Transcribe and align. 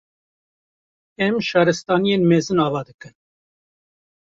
Em 1.25 1.35
Şaristaniyên 1.47 2.21
mezin 2.29 2.59
ava 2.65 2.81
dikin 2.87 3.15